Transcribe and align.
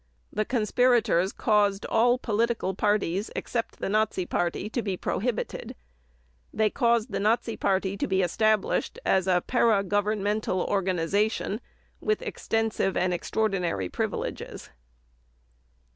The 0.33 0.45
conspirators 0.45 1.31
caused 1.31 1.85
all 1.85 2.17
political 2.17 2.73
parties 2.73 3.29
except 3.35 3.77
the 3.77 3.87
Nazi 3.87 4.25
Party 4.25 4.67
to 4.67 4.81
be 4.81 4.97
prohibited. 4.97 5.75
They 6.51 6.71
caused 6.71 7.11
the 7.11 7.19
Nazi 7.19 7.55
Party 7.55 7.95
to 7.97 8.07
be 8.07 8.23
established 8.23 8.97
as 9.05 9.27
a 9.27 9.43
paragovernmental 9.47 10.65
organization 10.67 11.61
with 11.99 12.23
extensive 12.23 12.97
and 12.97 13.13
extraordinary 13.13 13.89
privileges. 13.89 14.71